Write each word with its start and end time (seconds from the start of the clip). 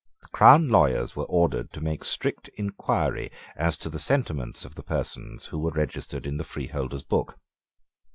The 0.23 0.29
crown 0.29 0.67
lawyers 0.69 1.15
were 1.15 1.25
ordered 1.25 1.71
to 1.73 1.79
make 1.79 2.03
strict 2.03 2.47
inquiry 2.55 3.31
as 3.55 3.77
to 3.77 3.87
the 3.87 3.99
sentiments 3.99 4.65
of 4.65 4.73
the 4.73 4.81
persons 4.81 5.45
who 5.45 5.59
were 5.59 5.69
registered 5.69 6.25
in 6.25 6.37
the 6.37 6.43
freeholders' 6.43 7.03
book. 7.03 7.37